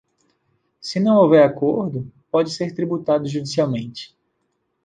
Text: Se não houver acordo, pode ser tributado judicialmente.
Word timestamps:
Se 0.79 0.99
não 0.99 1.17
houver 1.17 1.43
acordo, 1.45 2.11
pode 2.31 2.49
ser 2.49 2.73
tributado 2.73 3.27
judicialmente. 3.29 4.17